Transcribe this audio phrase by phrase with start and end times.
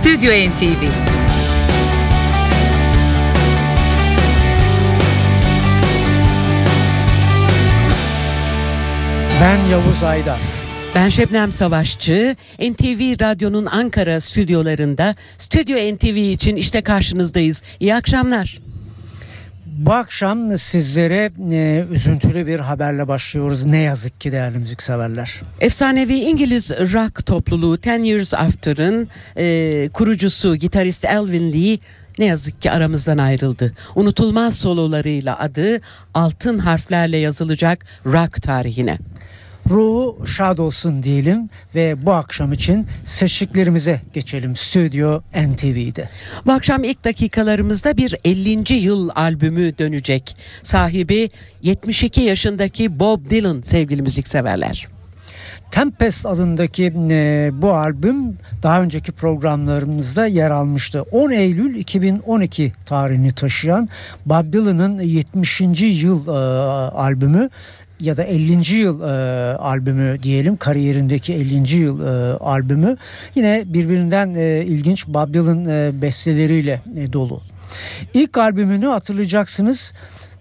[0.00, 0.82] Stüdyo NTV
[9.40, 10.38] Ben Yavuz Aydar.
[10.94, 12.36] Ben Şebnem Savaşçı.
[12.60, 17.62] NTV Radyo'nun Ankara stüdyolarında Stüdyo NTV için işte karşınızdayız.
[17.80, 18.69] İyi akşamlar.
[19.80, 23.66] Bu akşam sizlere e, üzüntülü bir haberle başlıyoruz.
[23.66, 25.40] Ne yazık ki değerli müzikseverler.
[25.60, 31.78] Efsanevi İngiliz rock topluluğu Ten Years After'ın e, kurucusu gitarist Elvin Lee
[32.18, 33.72] ne yazık ki aramızdan ayrıldı.
[33.94, 35.80] Unutulmaz sololarıyla adı
[36.14, 38.98] altın harflerle yazılacak rock tarihine.
[39.70, 46.08] Ruhu şad olsun diyelim ve bu akşam için seçtiklerimize geçelim Stüdyo NTV'de.
[46.46, 48.74] Bu akşam ilk dakikalarımızda bir 50.
[48.74, 50.36] yıl albümü dönecek.
[50.62, 51.30] Sahibi
[51.62, 54.88] 72 yaşındaki Bob Dylan sevgili müzikseverler.
[55.70, 61.02] Tempest adındaki e, bu albüm daha önceki programlarımızda yer almıştı.
[61.02, 63.88] 10 Eylül 2012 tarihini taşıyan
[64.26, 65.60] Bob Dylan'ın 70.
[65.80, 66.30] yıl e,
[66.96, 67.50] albümü
[68.00, 68.74] ya da 50.
[68.74, 69.06] yıl e,
[69.56, 71.76] albümü diyelim kariyerindeki 50.
[71.76, 72.96] yıl e, albümü
[73.34, 77.40] yine birbirinden e, ilginç Bob Dylan e, besteleriyle e, dolu.
[78.14, 79.92] İlk albümünü hatırlayacaksınız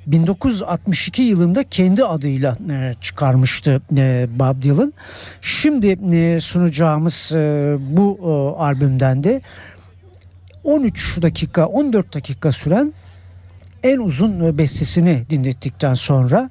[0.08, 4.94] 1962 yılında kendi adıyla e, çıkarmıştı e, Bob Dylan.
[5.42, 9.42] Şimdi e, sunacağımız e, bu e, albümden de
[10.64, 12.94] 13 dakika 14 dakika süren
[13.84, 16.50] en uzun e, bestesini dinlettikten sonra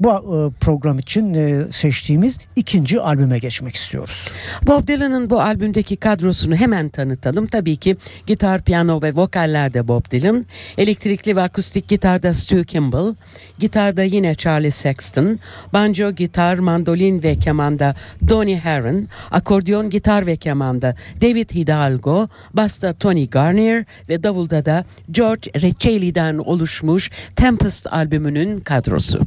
[0.00, 4.28] bu e, program için e, seçtiğimiz ikinci albüme geçmek istiyoruz.
[4.66, 7.46] Bob Dylan'ın bu albümdeki kadrosunu hemen tanıtalım.
[7.46, 10.46] Tabii ki gitar, piyano ve vokallerde Bob Dylan,
[10.78, 13.14] elektrikli ve akustik gitarda Stu Kimball,
[13.58, 15.38] gitarda yine Charlie Sexton,
[15.72, 17.94] banjo, gitar, mandolin ve kemanda
[18.28, 25.50] Donny Herron, akordeon, gitar ve kemanda David Hidalgo, basta Tony Garnier ve davulda da George
[25.62, 29.20] Receli'den oluşmuş Tempest albümünün kadrosu.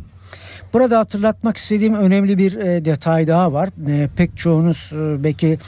[0.77, 3.69] Burada hatırlatmak istediğim önemli bir e, detay daha var.
[3.89, 5.59] E, pek çoğunuz e, belki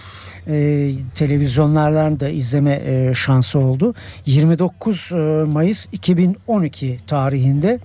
[1.16, 3.94] televizyonlardan da izleme şansı oldu.
[4.26, 5.16] 29 e,
[5.48, 7.80] Mayıs 2012 tarihinde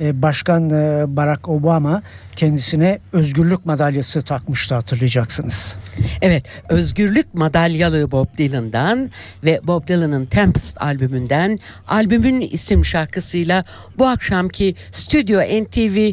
[0.00, 0.70] Başkan
[1.16, 2.02] Barack Obama
[2.36, 5.76] kendisine özgürlük madalyası takmıştı hatırlayacaksınız.
[6.22, 9.10] Evet, özgürlük madalyalı Bob Dylan'dan
[9.44, 11.58] ve Bob Dylan'ın Tempest albümünden
[11.88, 13.64] albümün isim şarkısıyla
[13.98, 16.12] bu akşamki Stüdyo NTV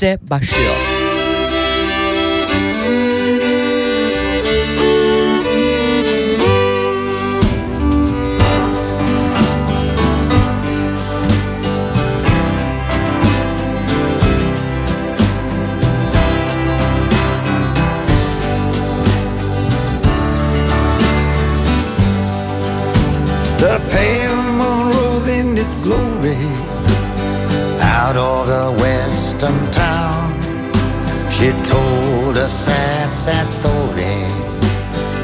[0.00, 1.09] işte başlıyor.
[29.40, 30.32] Western town.
[31.30, 34.20] She told a sad, sad story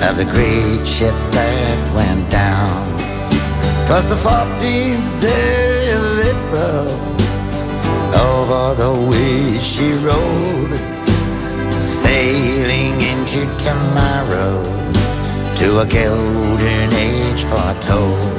[0.08, 2.96] of the great ship that went down.
[3.86, 6.86] 'Twas the 14th day of April.
[8.28, 10.74] Over the way she rode,
[11.78, 14.54] sailing into tomorrow
[15.60, 18.38] to a golden age foretold.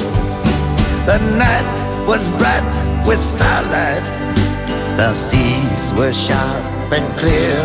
[1.06, 1.70] The night
[2.08, 2.68] was bright
[3.06, 4.17] with starlight,
[4.98, 7.62] the seas were sharp and clear,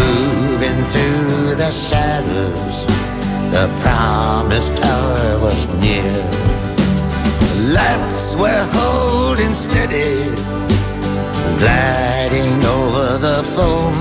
[0.00, 2.76] moving through the shadows.
[3.50, 6.14] The promised hour was near.
[7.74, 10.30] Lights were holding steady,
[11.58, 13.94] gliding over the foam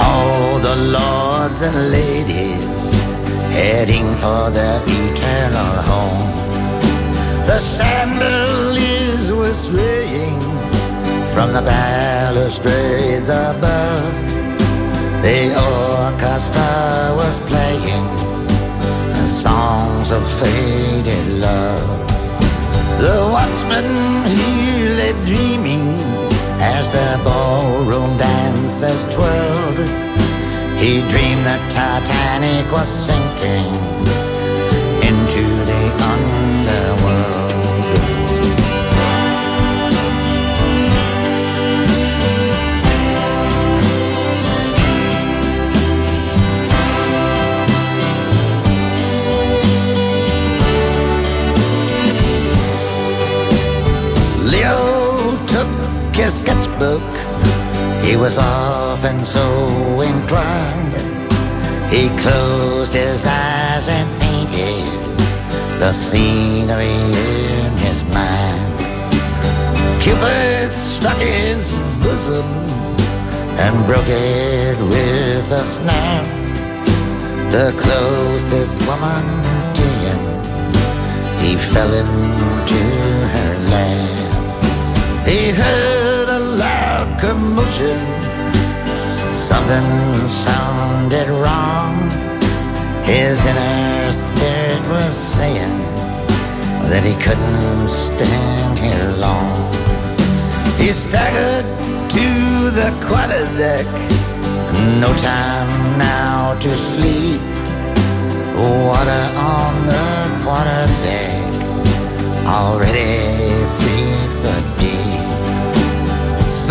[0.00, 2.92] all the lords and ladies
[3.58, 6.30] heading for their eternal home.
[7.46, 9.01] The chandeliers
[9.42, 10.38] were swaying
[11.34, 14.14] from the balustrades above.
[15.26, 15.40] The
[15.74, 16.70] orchestra
[17.20, 18.06] was playing
[19.18, 21.98] the songs of faded love.
[23.04, 23.90] The watchman
[24.36, 25.88] he lay dreaming
[26.74, 29.88] as the ballroom dancers twirled.
[30.82, 33.91] He dreamed that Titanic was sinking
[56.32, 57.10] sketchbook.
[58.02, 59.46] He was often so
[60.00, 60.94] inclined.
[61.92, 64.88] He closed his eyes and painted
[65.78, 67.00] the scenery
[67.60, 68.72] in his mind.
[70.02, 72.48] Cupid struck his bosom
[73.64, 76.24] and broke it with a snap.
[77.52, 79.24] The closest woman
[79.78, 80.20] to him,
[81.42, 82.82] he fell into
[83.34, 84.12] her lap.
[85.26, 86.01] He heard
[87.20, 87.98] commotion.
[89.32, 91.94] Something sounded wrong.
[93.04, 95.78] His inner spirit was saying
[96.90, 99.56] that he couldn't stand here long.
[100.78, 101.66] He staggered
[102.16, 102.26] to
[102.78, 103.86] the quarter deck.
[105.00, 107.40] No time now to sleep.
[108.54, 110.06] Water on the
[110.42, 111.40] quarterdeck,
[112.46, 113.12] already
[113.78, 114.71] three foot.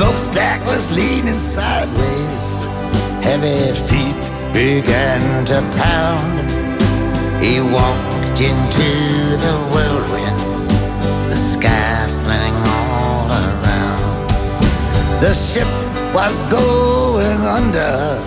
[0.01, 2.65] The smokestack was leaning sideways.
[3.21, 4.18] Heavy feet
[4.51, 6.50] began to pound.
[7.39, 8.89] He walked into
[9.45, 10.39] the whirlwind,
[11.30, 15.21] the sky splitting all around.
[15.21, 15.69] The ship
[16.15, 18.18] was going under.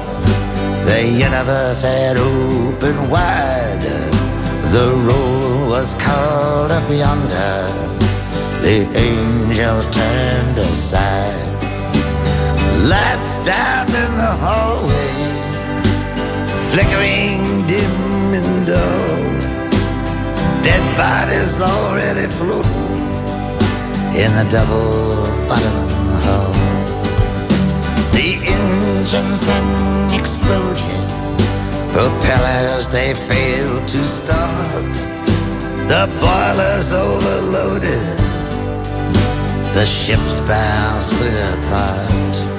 [0.84, 3.82] The universe had opened wide.
[4.70, 7.66] The roll was called up yonder.
[8.62, 11.53] The angels turned aside.
[12.84, 15.12] Lights down in the hallway,
[16.70, 19.24] flickering dim and dull.
[20.62, 22.70] Dead bodies already floating
[24.14, 25.88] in the double bottom
[26.26, 26.52] hull.
[28.12, 31.08] The engines then exploded,
[31.94, 34.94] propellers they failed to start.
[35.88, 38.18] The boilers overloaded,
[39.72, 42.53] the ship's bow split apart.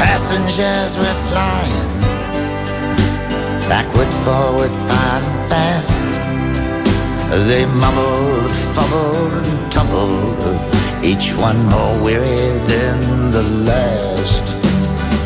[0.00, 2.00] Passengers were flying
[3.68, 6.08] backward, forward, and fast.
[7.48, 14.46] They mumbled, fumbled, and tumbled, each one more weary than the last.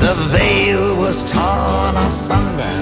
[0.00, 2.79] The veil was torn asunder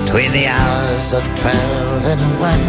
[0.00, 2.66] between the hours of twelve and one.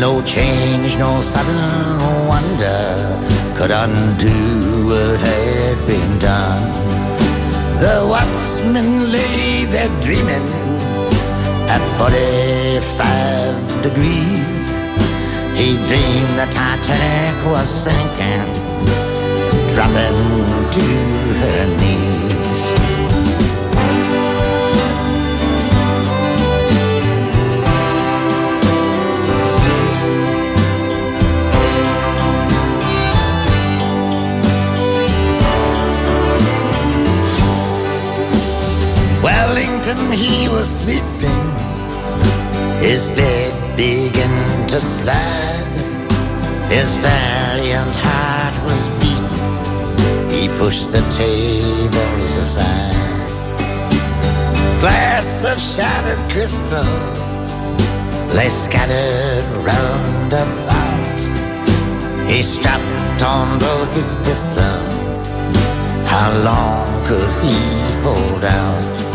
[0.00, 1.62] No change, no sudden
[2.26, 6.62] wonder could undo what had been done.
[7.80, 10.46] The watchman lay there dreaming
[11.68, 14.76] at 45 degrees.
[15.58, 18.46] He dreamed the Titanic was sinking,
[19.74, 20.18] dropping
[20.76, 20.86] to
[21.42, 22.97] her knees.
[39.88, 41.44] Wellington, he was sleeping.
[42.78, 45.66] His bed began to slide.
[46.68, 50.28] His valiant heart was beating.
[50.28, 52.96] He pushed the tables aside.
[54.80, 56.84] Glass of shattered crystal
[58.36, 61.18] lay scattered round about.
[62.28, 65.26] He strapped on both his pistols.
[66.06, 67.56] How long could he
[68.02, 69.07] hold out?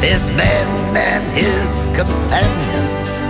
[0.00, 3.20] This man and his companions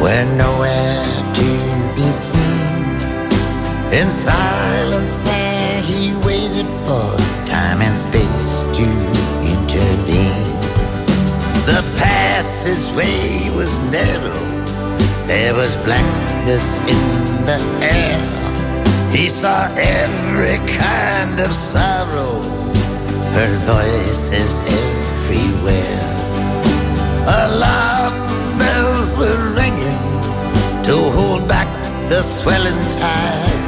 [0.00, 1.04] were nowhere
[1.34, 1.48] to
[1.96, 2.86] be seen.
[3.92, 8.86] In silence there he waited for time and space to
[9.42, 10.54] intervene.
[11.66, 14.42] The passageway was narrow,
[15.26, 19.10] there was blackness in the air.
[19.10, 22.42] He saw every kind of sorrow,
[23.34, 24.95] heard voices everywhere.
[27.28, 28.14] Alarm
[28.58, 29.98] bells were ringing
[30.84, 31.66] to hold back
[32.08, 33.64] the swelling tide.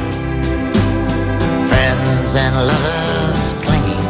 [1.67, 4.07] Friends and lovers clinging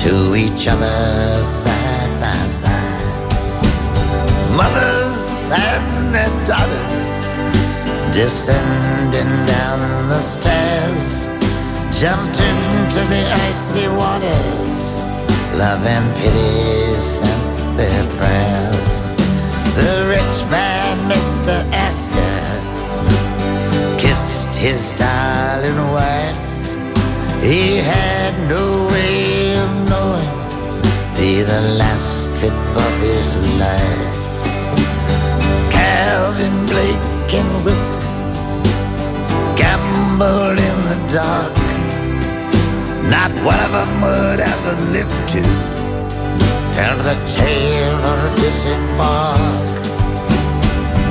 [0.00, 3.30] to each other side by side.
[4.56, 7.30] Mothers and their daughters
[8.12, 11.28] descending down the stairs
[12.00, 15.05] jumped into the icy waters.
[15.58, 19.08] Love and pity sent their prayers.
[19.74, 21.54] The rich man, Mr.
[21.72, 22.36] Astor,
[23.98, 26.46] kissed his darling wife.
[27.42, 30.36] He had no way of knowing
[31.16, 34.26] be the last trip of his life.
[35.72, 38.04] Calvin Blake and Wilson
[39.56, 41.55] gambled in the dark.
[43.10, 45.76] Not one of them would ever live to
[46.76, 49.76] turned the tail or disembark.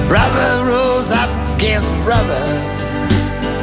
[0.07, 2.45] Brother rose up against brother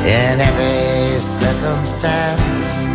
[0.04, 2.88] in every circumstance.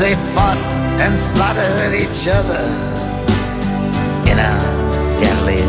[0.00, 0.62] They fought
[1.04, 2.64] and slaughtered each other
[4.30, 4.54] in a
[5.20, 5.62] deadly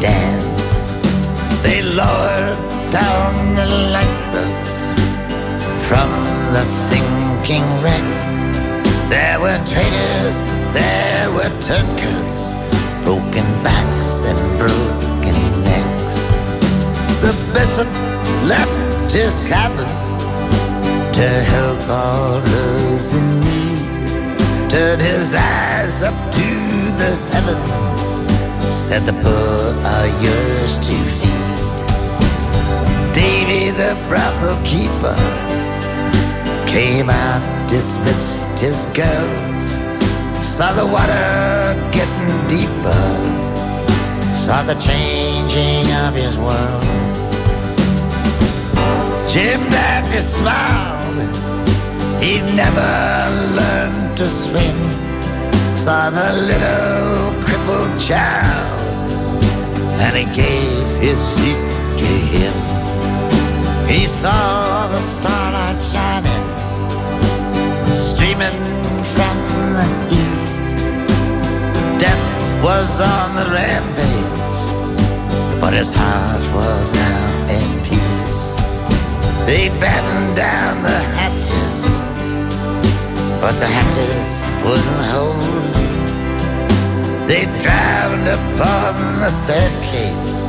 [0.00, 0.94] dance.
[1.62, 2.58] They lowered
[2.90, 4.88] down the lifeboats
[5.88, 6.10] from
[6.54, 8.02] the sinking wreck.
[9.10, 10.40] There were traitors,
[10.72, 12.54] there were turncoats,
[13.04, 16.16] broken backs and broken necks.
[17.20, 17.88] The bishop
[18.48, 19.88] left his cabin
[21.12, 24.70] to help all those in need.
[24.70, 26.48] Turned his eyes up to
[26.96, 28.22] the heavens,
[28.72, 31.76] said the poor are yours to feed.
[33.12, 35.63] Davy the brothel keeper
[36.74, 39.78] came out, dismissed his girls,
[40.44, 41.30] saw the water
[41.92, 43.04] getting deeper,
[44.28, 46.82] saw the changing of his world.
[49.32, 51.18] Jim Dandy smiled,
[52.20, 52.92] he'd never
[53.58, 54.78] learned to swim,
[55.76, 59.44] saw the little crippled child,
[60.02, 61.62] and he gave his seat
[62.02, 62.56] to him.
[63.86, 66.43] He saw the starlight shining
[68.24, 68.56] streaming
[69.04, 69.36] from
[69.76, 70.64] the east.
[72.00, 74.56] Death was on the rampage,
[75.60, 78.56] but his heart was now at peace.
[79.44, 82.00] They battened down the hatches,
[83.42, 85.74] but the hatches wouldn't hold.
[87.28, 90.44] They drowned upon the staircase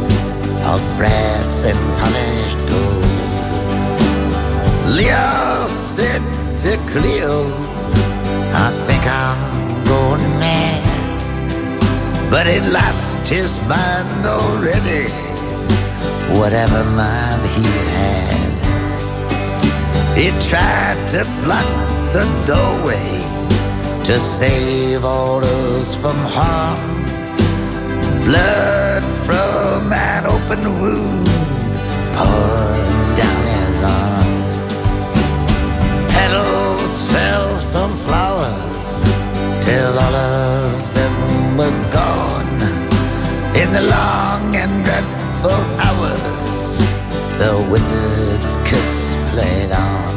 [0.72, 3.04] of brass and polished gold.
[4.96, 7.46] Leo said to Cleo,
[8.66, 9.40] I think I'm
[9.86, 10.82] going mad.
[12.32, 15.06] But he lost his mind already,
[16.40, 18.54] whatever mind he had.
[20.18, 21.70] He tried to block
[22.16, 23.12] the doorway
[24.06, 26.82] to save all those from harm.
[28.26, 31.28] Blood from an open wound
[32.16, 32.95] poured
[39.66, 42.62] till all of them were gone.
[43.62, 46.80] In the long and dreadful hours,
[47.42, 50.14] the wizard's kiss played on.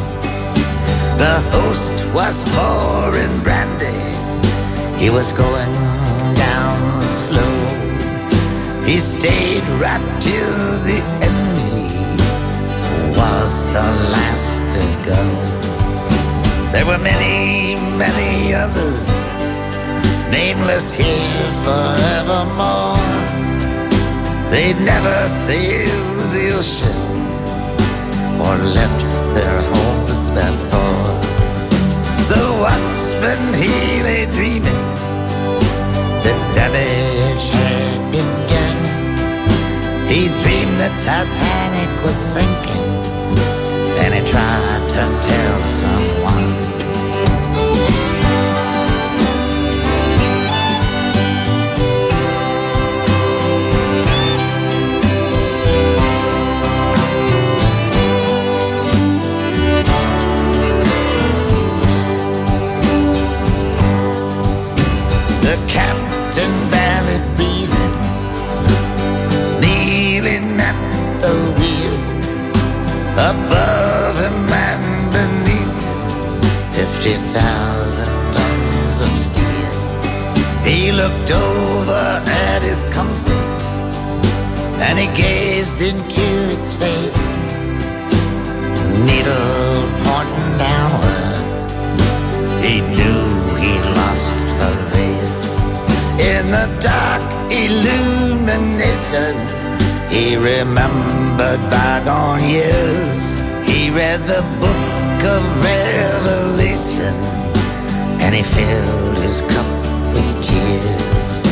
[1.24, 4.02] The host was pouring brandy.
[5.02, 5.72] He was going
[6.46, 7.56] down slow.
[8.84, 11.58] He stayed right till the end.
[11.72, 15.67] He was the last to go.
[16.72, 19.32] There were many, many others,
[20.30, 22.98] nameless here forevermore.
[24.50, 27.00] They'd never sailed the ocean
[28.40, 29.00] or left
[29.34, 31.14] their homes before.
[32.32, 34.84] The watchman he lay dreaming,
[36.24, 38.12] the damage had
[38.52, 38.80] done.
[40.08, 42.97] He dreamed the Titanic was sinking,
[44.30, 46.67] tried to tell someone.
[99.08, 103.38] He remembered bygone years.
[103.66, 107.14] He read the book of Revelation,
[108.20, 109.66] and he filled his cup
[110.12, 111.42] with tears.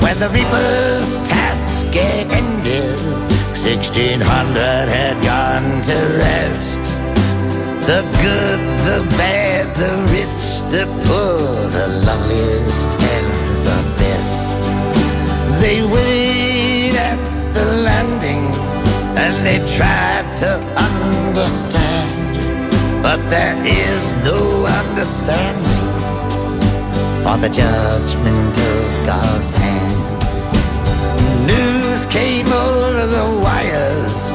[0.00, 3.00] When the Reaper's task ended,
[3.58, 6.82] 1600 had gone to rest.
[7.88, 13.26] The good, the bad, the rich, the poor, the loveliest and
[13.66, 15.60] the best.
[15.60, 16.11] They waited
[19.76, 22.36] tried to understand,
[23.02, 25.82] but there is no understanding.
[27.22, 30.02] for the judgment of God's hand.
[31.46, 34.32] News came over the wires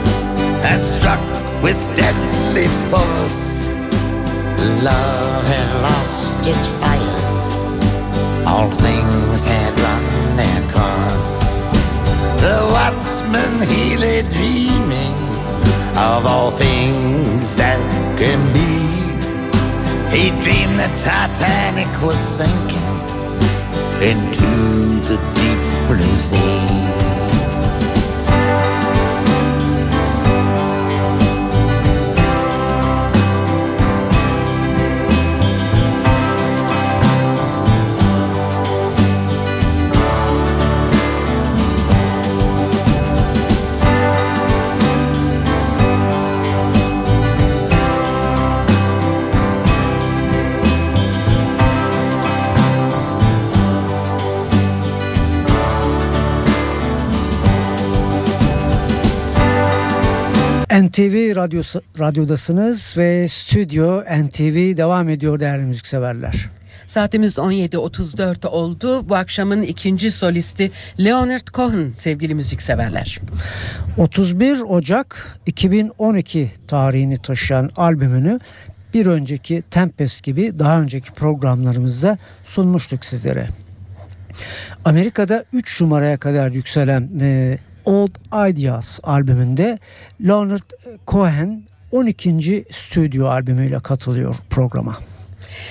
[0.70, 1.22] and struck
[1.62, 3.70] with deadly force.
[4.84, 7.48] Love had lost its fires,
[8.48, 10.06] all things had run
[10.40, 11.38] their course.
[12.46, 14.87] The watchman he lay dreaming
[15.98, 17.80] of all things that
[18.20, 18.78] can be.
[20.16, 22.78] He dreamed the Titanic was sinking
[24.10, 24.52] into
[25.10, 27.17] the deep blue sea.
[60.98, 66.50] NTV radyosu, radyodasınız ve stüdyo NTV devam ediyor değerli müzikseverler.
[66.86, 69.10] Saatimiz 17.34 oldu.
[69.10, 73.20] Bu akşamın ikinci solisti Leonard Cohen sevgili müzikseverler.
[73.98, 78.40] 31 Ocak 2012 tarihini taşıyan albümünü
[78.94, 83.48] bir önceki Tempest gibi daha önceki programlarımızda sunmuştuk sizlere.
[84.86, 89.80] Amerika'da 3 numaraya kadar yükselen e, Old Ideas albümünde
[90.28, 90.72] Leonard
[91.08, 92.66] Cohen 12.
[92.72, 94.98] stüdyo albümüyle katılıyor programa.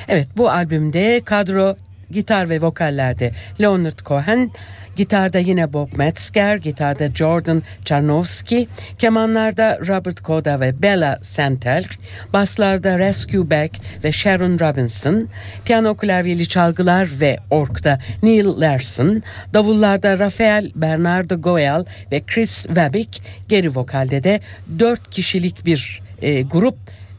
[0.09, 1.77] Evet bu albümde kadro
[2.11, 4.51] gitar ve vokallerde Leonard Cohen,
[4.97, 8.67] gitarda yine Bob Metzger, gitarda Jordan Charnovsky,
[8.99, 11.85] kemanlarda Robert Koda ve Bella Santel,
[12.33, 15.29] baslarda Rescue Beck ve Sharon Robinson,
[15.65, 19.23] piyano klavyeli çalgılar ve orkta Neil Larson,
[19.55, 24.41] davullarda Rafael Bernardo Goyal ve Chris Wabik, geri vokalde de
[24.79, 26.77] dört kişilik bir e, grup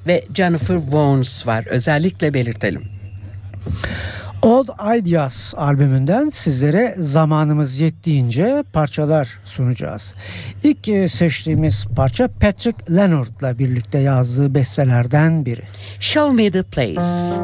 [0.08, 2.84] ve Jennifer Vaughns var özellikle belirtelim.
[4.42, 10.16] Old Ideas albümünden sizlere zamanımız yettiğince parçalar sunacağız.
[10.64, 15.64] İlk e, seçtiğimiz parça Patrick Leonard'la birlikte yazdığı bestelerden biri.
[16.00, 17.44] Show Me The Place.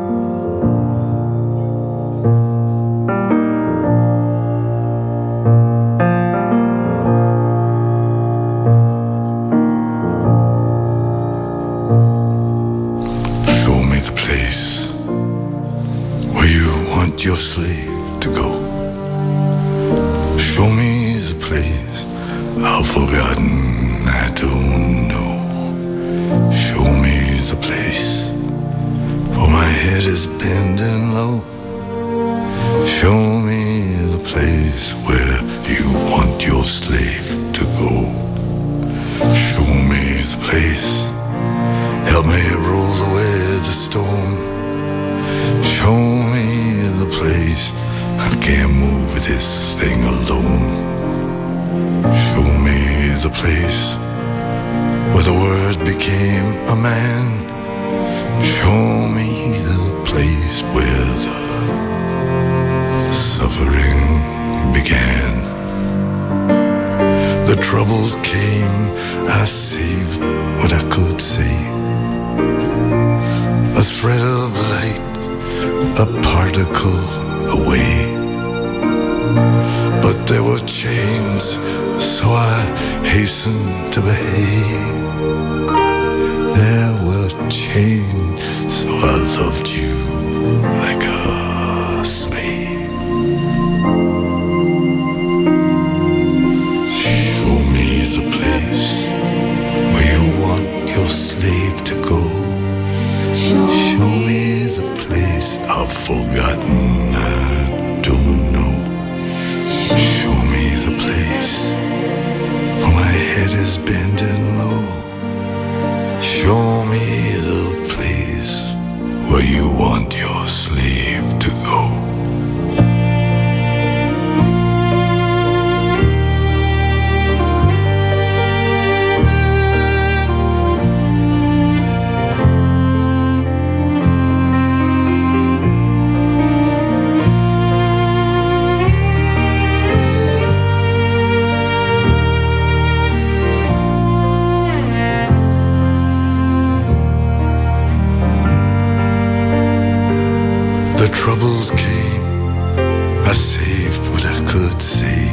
[154.53, 155.29] could see.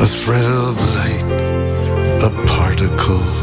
[0.00, 1.24] A thread of light,
[2.24, 3.39] a particle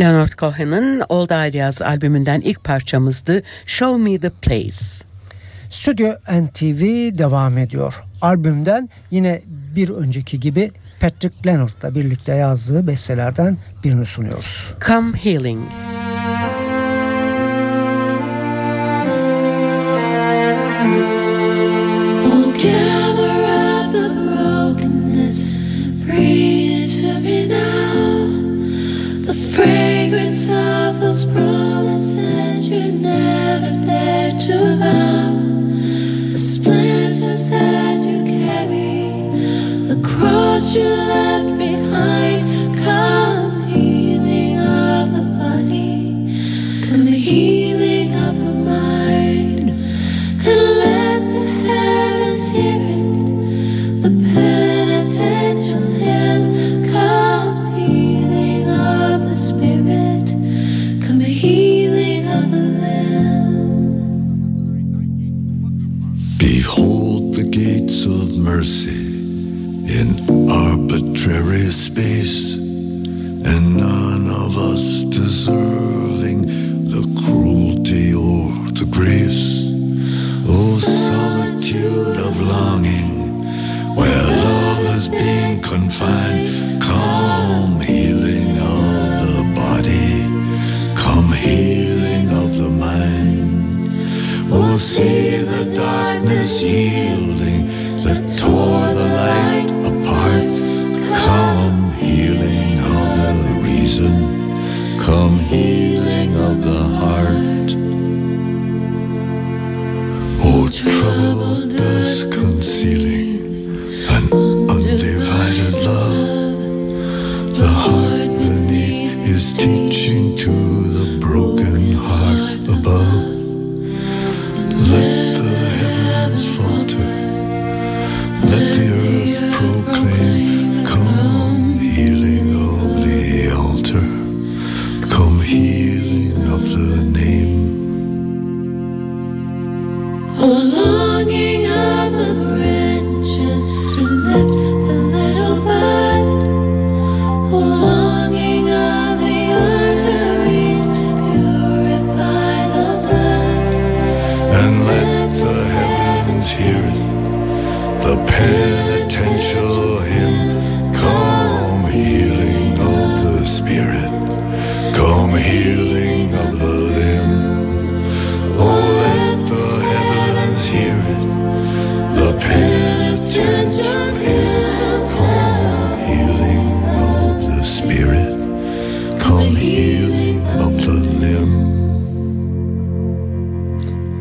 [0.00, 5.04] Leonard Cohen'ın Old Ideas albümünden ilk parçamızdı Show Me The Place.
[5.70, 6.82] Stüdyo NTV
[7.18, 8.02] devam ediyor.
[8.20, 9.42] Albümden yine
[9.76, 14.74] bir önceki gibi Patrick Leonard'la birlikte yazdığı bestelerden birini sunuyoruz.
[14.86, 15.70] Come Healing.
[15.70, 15.89] Come Healing.
[33.10, 33.49] never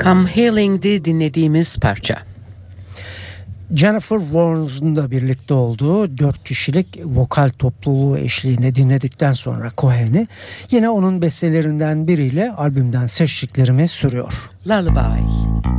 [0.10, 2.18] I'm Healing'di dinlediğimiz parça.
[3.76, 10.28] Jennifer Warnes'un da birlikte olduğu dört kişilik vokal topluluğu eşliğinde dinledikten sonra Cohen'i
[10.72, 14.50] yine onun bestelerinden biriyle albümden seçtiklerimi sürüyor.
[14.68, 15.79] Lullaby.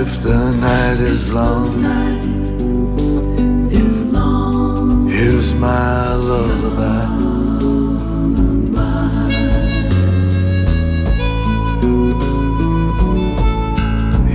[0.00, 1.82] if the night is long.
[5.10, 7.06] Here's my lullaby.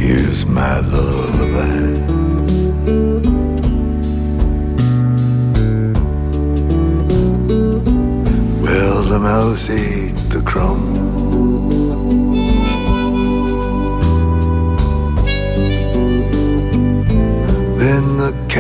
[0.04, 1.76] Here's my lullaby.
[8.64, 9.93] Well, the mousey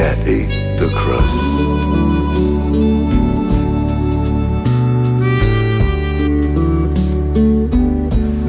[0.03, 1.39] cat ate the crust.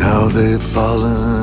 [0.04, 1.33] Now they've fallen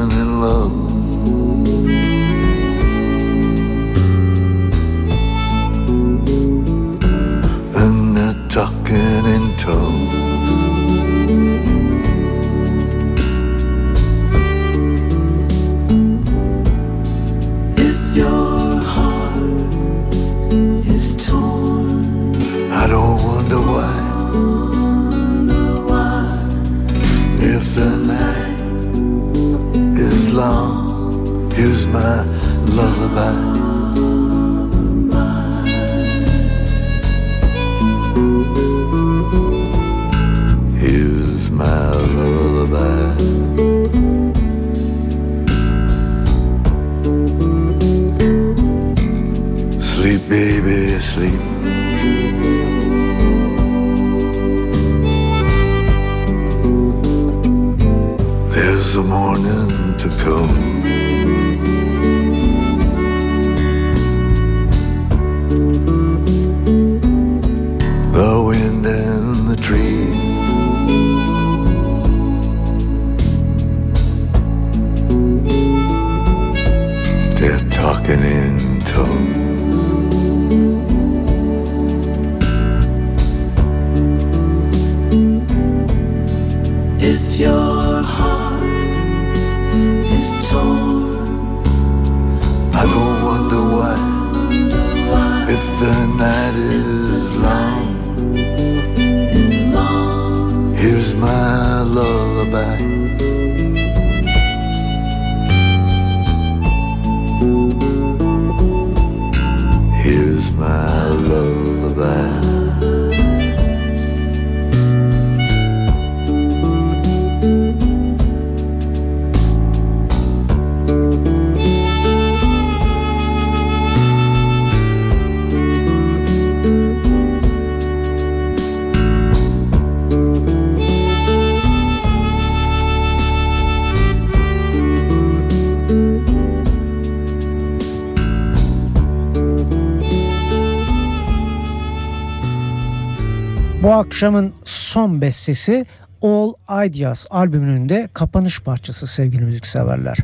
[143.82, 145.86] Bu akşamın son bestesi
[146.22, 146.54] All
[146.86, 150.18] Ideas albümünün de kapanış parçası sevgili müzikseverler.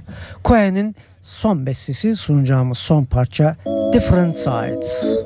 [0.45, 3.55] Cohen'in son bestesi sunacağımız son parça
[3.93, 5.17] Different Sides.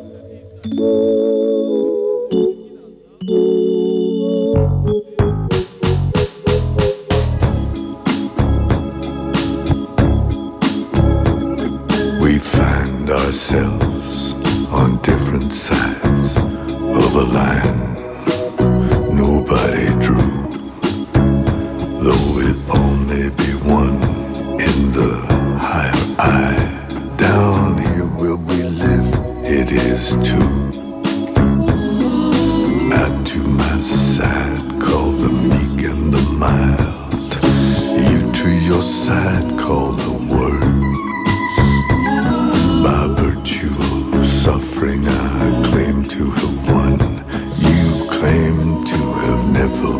[12.22, 14.36] We found ourselves
[14.74, 16.36] on different sides
[16.96, 17.81] of a line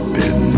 [0.02, 0.51] forbidden.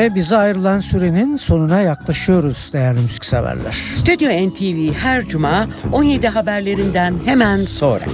[0.00, 3.76] İşte bize ayrılan sürenin sonuna yaklaşıyoruz değerli müzikseverler.
[3.94, 8.04] Stüdyo NTV her cuma 17 haberlerinden hemen sonra.